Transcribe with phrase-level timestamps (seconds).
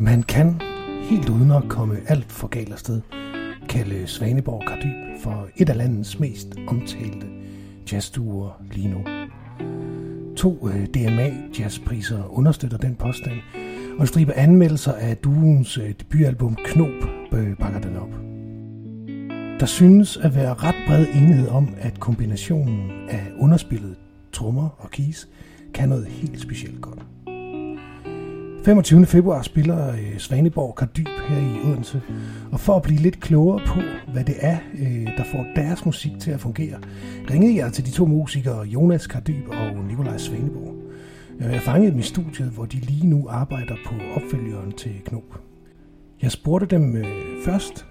[0.00, 0.60] Man kan,
[1.02, 3.00] helt uden at komme alt for galt afsted,
[3.68, 7.26] kalde Svaneborg Kardyb for et af landets mest omtalte
[7.92, 9.04] jazzduer lige nu.
[10.36, 13.38] To øh, DMA jazzpriser understøtter den påstand,
[13.94, 18.12] og en stribe anmeldelser af duens øh, debutalbum Knop øh, bakker den op.
[19.60, 23.96] Der synes at være ret bred enighed om, at kombinationen af underspillet
[24.32, 25.28] trommer og keys
[25.74, 27.06] kan noget helt specielt godt.
[28.68, 29.06] 25.
[29.06, 32.02] februar spiller øh, Svaneborg Kardyb her i Odense,
[32.52, 33.80] og for at blive lidt klogere på,
[34.12, 36.80] hvad det er, øh, der får deres musik til at fungere,
[37.30, 40.74] ringede jeg til de to musikere Jonas Kardyb og Nikolaj Svaneborg.
[41.40, 45.40] Jeg fangede dem i studiet, hvor de lige nu arbejder på opfølgeren til Knop.
[46.22, 47.06] Jeg spurgte dem øh,
[47.44, 47.86] først,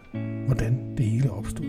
[0.47, 1.65] hvordan det hele opstod.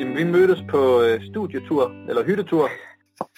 [0.00, 2.68] Jamen, vi mødtes på øh, studietur, eller hyttetur,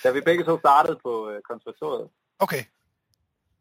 [0.05, 2.63] da vi begge to startede på øh, konservatoriet Okay.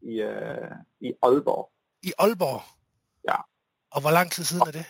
[0.03, 1.71] I, øh, i Aalborg.
[2.03, 2.61] I Aalborg?
[3.29, 3.37] Ja.
[3.91, 4.85] Og hvor lang tid siden er det?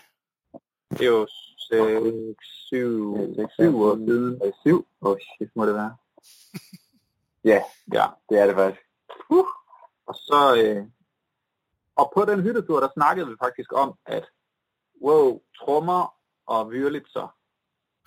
[0.90, 3.18] Det er jo 6, 7,
[3.56, 4.54] 7 år siden.
[4.64, 4.88] 7?
[5.02, 5.96] Åh, oh, shit, må det være.
[7.52, 7.62] ja,
[7.94, 8.86] ja, det er det faktisk.
[9.30, 9.46] Uh.
[10.06, 10.86] Og så, øh,
[11.96, 14.26] og på den hyttetur, der snakkede vi faktisk om, at
[15.02, 17.36] wow, trommer og Wurlitzer,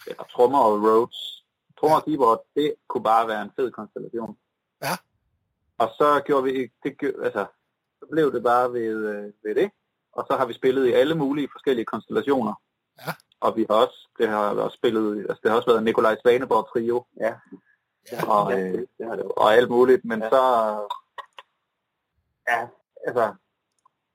[0.07, 1.45] eller trommer og Rhodes,
[1.79, 4.39] trommer og keyboard, det kunne bare være en fed konstellation.
[4.83, 4.97] Ja.
[5.79, 7.47] Og så gjorde vi, det, altså,
[8.01, 9.71] så blev det bare ved, øh, ved det.
[10.13, 12.55] Og så har vi spillet i alle mulige forskellige konstellationer.
[12.99, 13.13] Ja.
[13.41, 16.69] Og vi har også, det har også spillet, altså det har også været Nikolaj Svaneborg
[16.73, 17.05] trio.
[17.21, 17.35] Ja.
[18.13, 18.31] Ja.
[18.31, 20.29] Og, øh, det har det, og alt muligt, men ja.
[20.29, 20.43] så,
[22.49, 22.69] ja,
[23.07, 23.35] altså,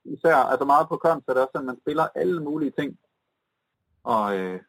[0.04, 3.00] især, altså meget på koncert, er også sådan, man spiller alle mulige ting.
[4.04, 4.62] Og øh,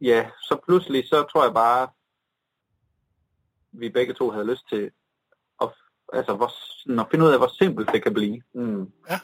[0.00, 1.88] ja, så pludselig, så tror jeg bare,
[3.78, 4.90] vi begge to havde lyst til
[5.62, 5.68] at,
[6.12, 6.50] altså, hvor,
[7.00, 8.42] at finde ud af, hvor simpelt det kan blive.
[8.54, 8.86] Mm.
[9.10, 9.18] Ja.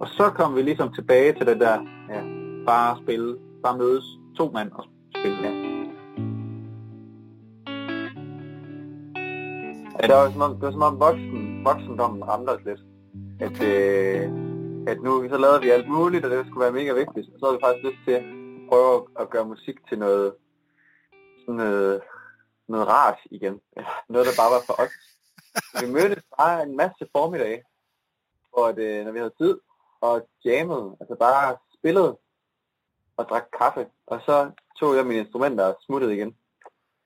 [0.00, 1.76] Og så kom vi ligesom tilbage til det der,
[2.10, 2.22] ja,
[2.66, 4.04] bare spille, bare mødes
[4.36, 4.84] to mand og
[5.16, 5.38] spille.
[5.42, 5.70] Ja.
[10.02, 12.80] Ja, det var som om, det var som om voksen, voksendommen ramte os lidt.
[13.40, 14.22] At, øh,
[14.86, 17.26] at nu så lavede vi alt muligt, og det skulle være mega vigtigt.
[17.32, 18.24] Og så havde vi faktisk lyst til at
[18.68, 20.32] prøve at, at gøre musik til noget,
[21.40, 22.00] sådan noget,
[22.70, 23.60] noget rart igen.
[24.08, 24.94] Noget, der bare var for os.
[25.80, 27.64] Vi mødtes bare en masse formiddage,
[28.50, 29.58] hvor det, øh, når vi havde tid,
[30.00, 32.18] og jammede, altså bare spillede
[33.16, 33.86] og drak kaffe.
[34.06, 36.36] Og så tog jeg mine instrumenter og smuttede igen.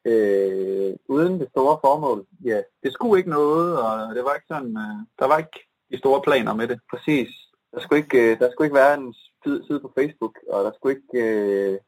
[0.04, 2.26] Øh, uden det store formål.
[2.44, 5.60] ja, det skulle ikke noget, og det var ikke sådan, øh, der var ikke
[5.90, 6.80] de store planer med det.
[6.90, 7.28] Præcis.
[7.72, 9.14] Der skulle ikke, øh, der skulle ikke være en
[9.44, 11.18] side, på Facebook, og der skulle ikke...
[11.28, 11.78] Øh,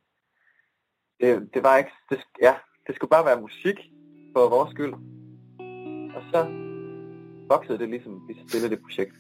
[1.21, 1.91] det, det var ikke...
[2.11, 2.55] Det, ja,
[2.87, 3.79] det skulle bare være musik
[4.33, 4.93] for vores skyld.
[6.17, 6.41] Og så
[7.49, 9.15] voksede det ligesom, vi spillede det projekt.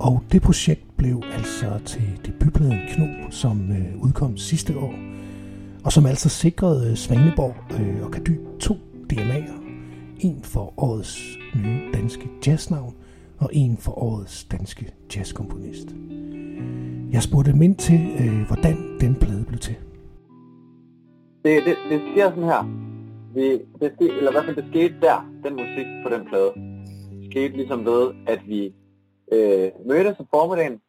[0.00, 4.94] Og det projekt blev altså til debutpladen Knob, som øh, udkom sidste år,
[5.84, 8.74] og som altså sikrede øh, Svaneborg øh, og Kadyb to
[9.12, 9.58] DMA'er.
[10.20, 12.94] En for årets nye danske jazznavn,
[13.38, 15.88] og en for årets danske jazzkomponist.
[17.12, 19.76] Jeg spurgte dem ind til, øh, hvordan den plade blev til.
[21.44, 22.62] Det, det, det sker sådan her.
[23.34, 23.48] Vi,
[23.80, 26.52] det sker, eller i hvert fald det skete der, den musik på den plade.
[27.20, 28.74] Det skete ligesom ved, at vi
[29.32, 30.80] øh, mødtes om formiddagen.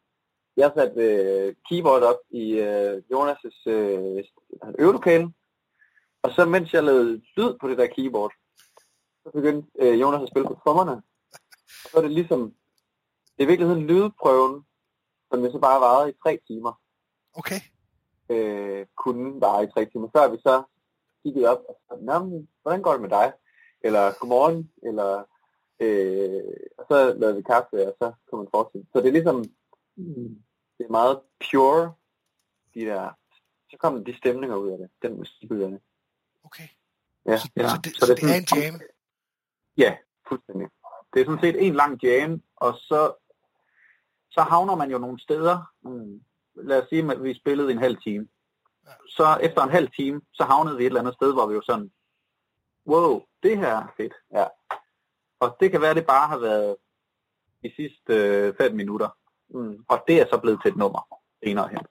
[0.56, 4.24] Jeg satte øh, keyboard op i øh, Jonas' øh,
[4.78, 5.32] øvelokale.
[6.22, 8.32] Og så mens jeg lavede lyd på det der keyboard,
[9.22, 11.02] så begyndte øh, Jonas at spille på trommerne.
[11.90, 12.40] Så er det ligesom,
[13.36, 14.64] det er i virkeligheden lydprøven,
[15.32, 16.72] som vi så bare varede i tre timer
[17.34, 17.60] Okay
[18.30, 20.62] øh, kunne bare i tre timer, før vi så
[21.22, 23.32] kiggede op og sagde, Nå, hvordan går det med dig?
[23.80, 25.24] Eller godmorgen, eller
[25.80, 26.42] øh,
[26.78, 28.86] og så lavede vi kaffe, og så kunne man fortsætte.
[28.92, 29.44] Så det er ligesom,
[30.78, 31.20] det er meget
[31.50, 31.92] pure,
[32.74, 33.10] de der,
[33.70, 35.80] så kommer de stemninger ud af det, den musik ud af det.
[36.44, 36.68] Okay.
[37.26, 37.68] Ja, Så, ja.
[37.68, 38.80] så, det, Så så det det er en jam.
[39.76, 39.96] Ja,
[40.28, 40.68] fuldstændig.
[41.14, 43.12] Det er sådan set en lang jam, og så,
[44.30, 45.72] så havner man jo nogle steder.
[45.82, 46.22] Mm,
[46.54, 48.28] lad os sige, at vi spillede en halv time.
[48.86, 48.92] Ja.
[49.08, 51.62] Så efter en halv time, så havnede vi et eller andet sted, hvor vi jo
[51.62, 51.90] sådan,
[52.86, 54.14] wow, det her er fedt.
[54.32, 54.46] Ja.
[55.40, 56.76] Og det kan være, at det bare har været
[57.62, 59.08] de sidste øh, fem minutter.
[59.48, 59.84] Mm.
[59.88, 61.86] Og det er så blevet til et nummer senere hen.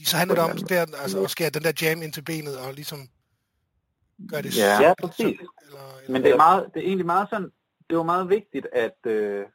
[0.00, 2.58] Fordi så handler det om der, altså, at skære den der jam ind til benet
[2.58, 2.98] og ligesom
[4.30, 4.80] gøre det Ja.
[4.80, 5.38] Ja, præcis.
[5.64, 7.50] Eller, eller, Men det er, meget, det er egentlig meget sådan,
[7.88, 9.46] det var meget vigtigt, at øh,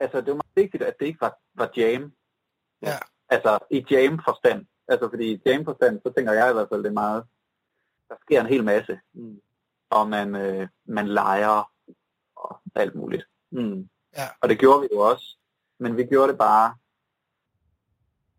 [0.00, 2.12] altså det var meget vigtigt, at det ikke var, var jam.
[2.82, 2.98] Ja.
[3.28, 4.66] Altså i jam-forstand.
[4.88, 7.24] Altså fordi i jam-forstand, så tænker jeg i hvert fald, det er meget,
[8.08, 9.00] der sker en hel masse.
[9.12, 9.40] Mm.
[9.90, 11.70] og man, øh, man leger
[12.36, 13.24] og alt muligt.
[13.50, 13.88] Mm.
[14.16, 14.26] Ja.
[14.40, 15.38] Og det gjorde vi jo også,
[15.78, 16.76] men vi gjorde det bare,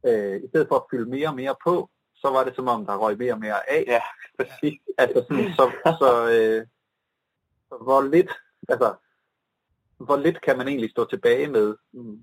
[0.06, 2.86] øh, i stedet for at fylde mere og mere på, så var det som om,
[2.86, 3.84] der røg mere og mere af.
[3.88, 4.02] Ja,
[4.38, 4.80] præcis.
[4.98, 6.68] Altså sådan, så, så, øh,
[7.70, 8.32] så hvor lidt,
[8.70, 8.96] altså,
[9.98, 11.76] hvor lidt kan man egentlig stå tilbage med?
[11.94, 12.20] Mm.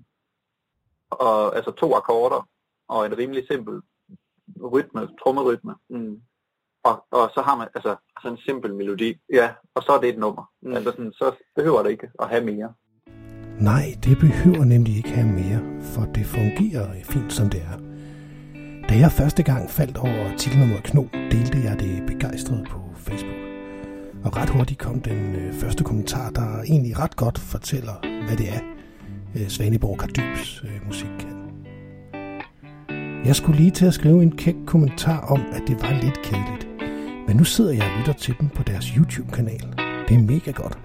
[1.09, 2.47] Og altså to akkorder
[2.87, 3.81] og en rimelig simpel
[4.63, 5.75] rytme, trommerytme.
[5.89, 6.21] Mm.
[6.83, 9.17] Og, og så har man, altså, Sådan en simpel melodi.
[9.33, 10.51] ja, og så er det et nummer.
[10.61, 10.69] Mm.
[10.69, 10.75] Mm.
[10.75, 12.73] Altså sådan, så behøver det ikke at have mere.
[13.59, 17.77] Nej, det behøver nemlig ikke have mere, for det fungerer fint som det er.
[18.89, 23.32] Da jeg første gang faldt over titelnummeret Kno, delte jeg det begejstret på Facebook.
[24.23, 28.49] Og ret hurtigt kom den øh, første kommentar, der egentlig ret godt fortæller, hvad det
[28.49, 28.59] er,
[29.35, 31.29] øh, Svaneborg Kardybs øh, musik kan.
[33.25, 36.67] Jeg skulle lige til at skrive en kæk kommentar om, at det var lidt kedeligt.
[37.27, 39.73] Men nu sidder jeg og lytter til dem på deres YouTube-kanal.
[40.07, 40.77] Det er mega godt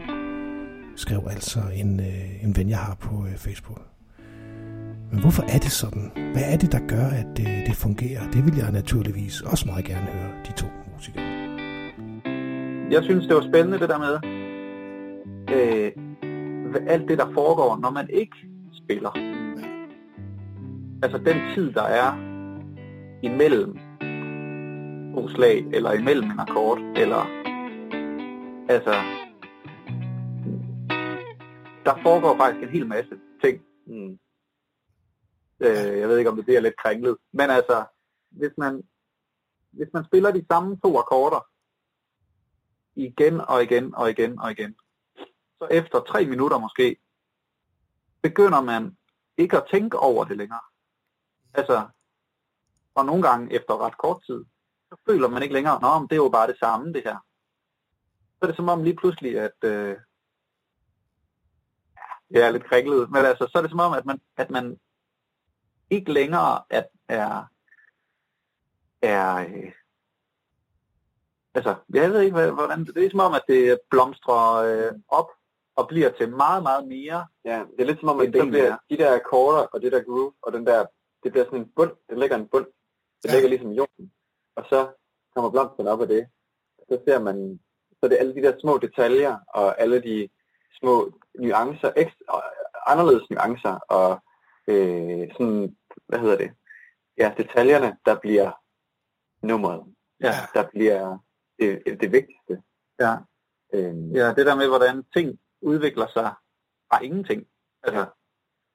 [0.99, 3.83] skrev altså en, øh, en ven, jeg har på øh, Facebook.
[5.13, 6.11] Men hvorfor er det sådan?
[6.33, 8.31] Hvad er det, der gør, at øh, det fungerer?
[8.31, 11.38] Det vil jeg naturligvis også meget gerne høre, de to musikere.
[12.91, 14.15] Jeg synes, det var spændende det der med,
[15.57, 15.93] øh,
[16.89, 18.37] alt det, der foregår, når man ikke
[18.85, 19.11] spiller.
[21.03, 22.13] Altså den tid, der er
[23.23, 23.79] imellem
[25.15, 27.23] to slag, eller imellem en akkord, eller
[28.69, 28.95] altså,
[31.85, 33.63] der foregår faktisk en hel masse ting.
[33.87, 34.19] Mm.
[35.61, 37.17] Øh, jeg ved ikke, om det bliver lidt kringlet.
[37.33, 37.85] Men altså,
[38.31, 38.83] hvis man,
[39.73, 41.47] hvis man spiller de samme to akkorder
[42.99, 44.77] igen og igen og igen og igen,
[45.59, 46.97] så efter tre minutter måske,
[48.23, 48.97] begynder man
[49.37, 50.61] ikke at tænke over det længere.
[51.55, 51.89] Altså,
[52.95, 54.45] og nogle gange efter ret kort tid,
[54.89, 57.19] så føler man ikke længere, nå, men det er jo bare det samme, det her.
[58.31, 59.97] Så er det som om lige pludselig, at øh,
[62.31, 64.51] ja, jeg er lidt kringlet, men altså, så er det som om, at man, at
[64.51, 64.81] man
[65.91, 67.45] ikke længere at er,
[69.03, 69.73] er øh,
[71.59, 75.29] altså, jeg ved ikke, hvad- hvordan, det er som om, at det blomstrer øh, op
[75.77, 77.27] og bliver til meget, meget mere.
[77.45, 78.77] Ja, det er lidt som om, at Det er bliver er.
[78.91, 80.87] de der akkorder og det der groove og den der,
[81.23, 82.67] det bliver sådan en bund, det ligger en bund,
[83.23, 83.35] det Ja.
[83.35, 84.13] ligger ligesom i jorden,
[84.57, 84.89] og så
[85.35, 86.29] kommer blomsterne op af det.
[86.89, 87.61] Så ser man,
[87.91, 90.29] så er det alle de der små detaljer og alle de
[90.81, 92.43] små nuancer, ekstra, og
[92.93, 94.11] anderledes nuancer og
[94.69, 95.77] øh, sådan,
[96.09, 96.51] hvad hedder det,
[97.19, 98.51] ja, detaljerne, der bliver
[99.47, 99.85] nummeret,
[100.21, 101.19] Ja, der bliver
[101.59, 102.63] det, det vigtigste.
[103.01, 103.17] ja.
[103.75, 106.35] Øh, ja, det der med, hvordan ting udvikler sig
[106.91, 107.47] fra ingenting.
[107.83, 108.07] Altså,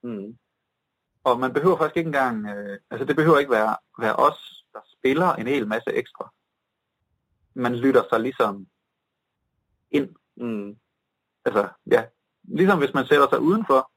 [0.03, 0.37] mm,
[1.23, 4.79] Og man behøver faktisk ikke engang, øh, altså det behøver ikke være, være os, der
[4.97, 6.33] spiller en hel masse ekstra.
[7.53, 8.67] Man lytter sig ligesom
[9.91, 10.15] ind.
[10.35, 10.77] mm,
[11.45, 12.05] Altså, ja,
[12.43, 13.91] ligesom hvis man sætter sig udenfor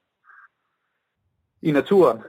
[1.63, 2.23] i naturen,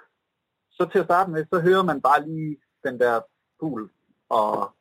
[0.69, 3.21] så til at starte med, så hører man bare lige den der
[3.59, 3.89] fugl
[4.29, 4.76] og,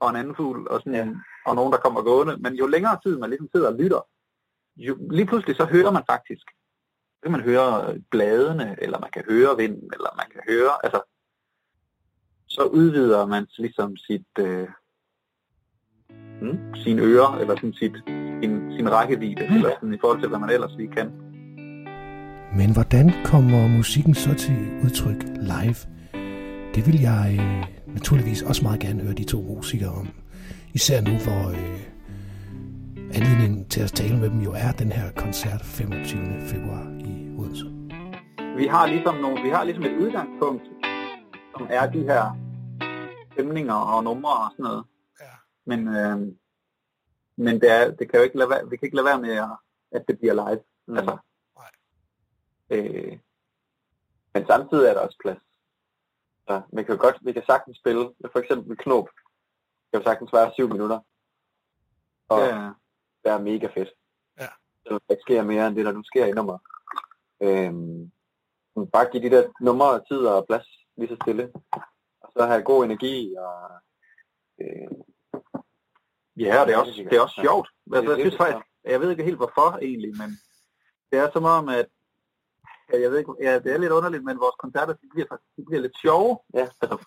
[0.00, 1.08] og en anden fugl og, sådan, Ja.
[1.46, 2.36] og nogen, der kommer gående.
[2.36, 4.00] Men jo længere tid man ligesom sidder og lytter,
[4.76, 6.46] jo, lige pludselig så hører man faktisk
[7.24, 11.00] så kan man høre bladene, eller man kan høre vinden, eller man kan høre, altså,
[12.46, 14.68] så udvider man ligesom sit, øh,
[16.42, 17.92] mm, sine ører, eller sådan sit,
[18.42, 21.08] sin, sin rækkevidde, eller sådan i forhold til, hvad man ellers lige kan.
[22.56, 25.80] Men hvordan kommer musikken så til udtryk live?
[26.74, 30.08] Det vil jeg øh, naturligvis også meget gerne høre de to musikere om.
[30.74, 31.80] Især nu, hvor øh,
[33.16, 36.40] anledningen til at tale med dem jo er den her koncert 25.
[36.50, 37.64] februar i Odense.
[38.56, 40.62] Vi har ligesom, nogle, vi har ligesom et udgangspunkt,
[41.58, 42.22] som er de her
[43.32, 44.84] stemninger og numre og sådan noget.
[45.20, 45.34] Ja.
[45.66, 46.18] Men, øh,
[47.36, 49.30] men det, er, det kan jo ikke lade være, vi kan ikke lade være med,
[49.30, 49.48] at,
[49.92, 50.60] at det bliver live.
[50.86, 50.96] mm.
[50.96, 51.16] Altså,
[51.58, 51.70] Nej.
[52.70, 53.18] øh,
[54.34, 55.38] Men samtidig er der også plads.
[56.46, 59.08] Så man kan jo godt, vi kan sagtens spille, for eksempel knop,
[59.90, 61.00] kan jo sagtens være syv minutter.
[62.28, 62.56] Og ja.
[62.56, 62.70] ja,
[63.24, 63.88] det er mega fedt.
[64.40, 64.48] Ja.
[64.86, 66.58] Så der sker mere end det, der nu sker i nummer.
[67.40, 68.10] Øhm,
[68.92, 71.52] bare give de der numre tid og plads lige så stille.
[72.20, 73.70] Og så have god energi og
[74.60, 74.90] øh,
[76.36, 77.68] ja, og det er også, det er også sjovt.
[77.94, 80.30] Altså, jeg synes faktisk, jeg ved ikke helt hvorfor egentlig, men
[81.12, 82.03] det er som om, at ja,
[82.92, 85.26] jeg ved ikke, ja, det er lidt underligt, men vores koncerter, de bliver,
[85.56, 86.38] de bliver lidt sjove.
[86.54, 86.68] Ja.
[86.82, 87.04] Altså,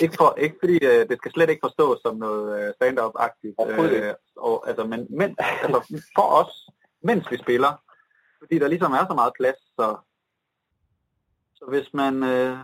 [0.00, 3.54] ikke, for, ikke fordi øh, det skal slet ikke forstås som noget øh, stand-up-agtigt.
[3.68, 6.68] Øh, og, altså, men, men altså, for os,
[7.02, 7.72] mens vi spiller,
[8.38, 9.96] fordi der ligesom er så meget plads, så,
[11.54, 12.58] så hvis man øh,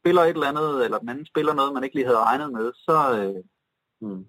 [0.00, 2.72] spiller et eller andet, eller den anden spiller noget, man ikke lige havde regnet med,
[2.74, 3.44] så, øh,
[4.00, 4.26] mm,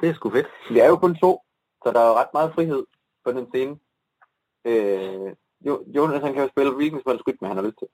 [0.00, 0.46] Det er sgu fedt.
[0.70, 1.42] Vi er jo kun to,
[1.84, 2.84] så der er jo ret meget frihed
[3.24, 3.78] på den scene.
[4.64, 5.34] Øh,
[5.66, 7.88] jo, Jonas han kan jo spille hvilken som helst rytme, han har lyst til.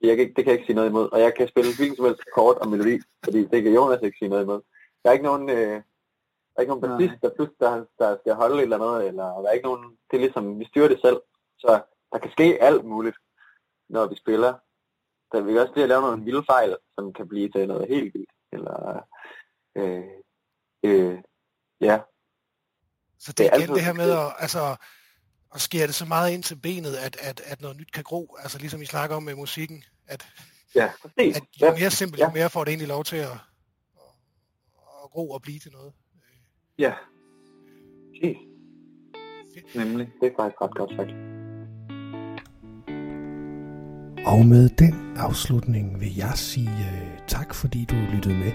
[0.00, 1.08] Jeg kan, det kan jeg ikke sige noget imod.
[1.12, 4.18] Og jeg kan spille hvilken som helst kort og melodi, fordi det kan Jonas ikke
[4.18, 4.60] sige noget imod.
[5.02, 5.76] Der er ikke nogen, øh,
[6.50, 9.48] der er ikke nogen bassist, der der, der skal holde et eller noget, eller der
[9.48, 11.20] er ikke nogen, det er ligesom, vi styrer det selv.
[11.58, 11.82] Så
[12.12, 13.16] der kan ske alt muligt,
[13.88, 14.54] når vi spiller.
[15.32, 17.88] Der vi kan også lige at lave nogle vilde fejl, som kan blive til noget
[17.88, 18.30] helt vildt.
[18.52, 19.02] Eller,
[19.76, 20.04] øh,
[20.82, 21.18] øh,
[21.80, 22.00] ja.
[23.18, 24.76] Så det er, det er igen det her med at, altså,
[25.54, 28.36] at skære det så meget ind til benet, at, at, at noget nyt kan gro,
[28.42, 30.26] altså ligesom I snakker om med musikken, at,
[30.74, 31.36] ja, præcis.
[31.36, 33.38] at jo mere simpelt, jo mere får det egentlig lov til at, at,
[35.04, 35.92] at gro og blive til noget.
[36.78, 36.92] Ja,
[38.10, 38.36] præcis.
[39.74, 41.10] Nemlig, det er faktisk ret godt sagt.
[44.26, 48.52] Og med den afslutning vil jeg sige uh, tak, fordi du lyttede med.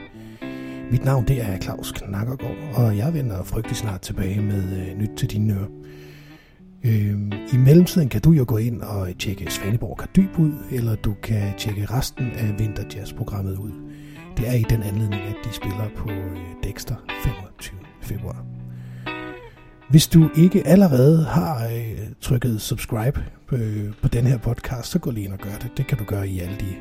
[0.92, 5.18] Mit navn det er Claus Knakkergaard, og jeg vender frygtelig snart tilbage med uh, nyt
[5.18, 5.68] til dine ører.
[6.86, 11.14] Uh, I mellemtiden kan du jo gå ind og tjekke Svaneborg Kardyb ud, eller du
[11.24, 13.72] kan tjekke resten af Vinterjazz-programmet ud.
[14.38, 17.80] Det er i den anledning, at de spiller på øh, Dexter 25.
[18.02, 18.46] februar.
[19.90, 25.12] Hvis du ikke allerede har øh, trykket subscribe øh, på den her podcast, så gå
[25.12, 25.72] lige ind og gør det.
[25.78, 26.76] Det kan du gøre i alle de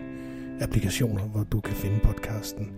[0.61, 2.71] applikationer, hvor du kan finde podcasten.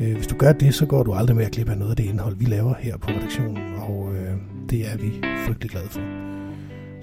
[0.00, 2.04] Øh, hvis du gør det, så går du aldrig mere glip af noget af det
[2.04, 4.36] indhold, vi laver her på redaktionen, og øh,
[4.70, 5.12] det er vi
[5.46, 6.00] frygtelig glade for.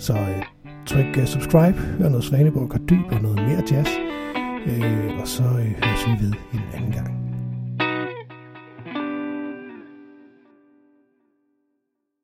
[0.01, 0.43] Så øh,
[0.85, 3.89] tryk uh, subscribe, hør noget Svaneborg og dyb og noget mere jazz,
[4.65, 7.20] øh, og så øh, høres vi ved en anden gang.